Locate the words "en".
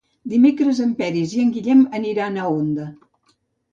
0.85-0.95, 1.45-1.53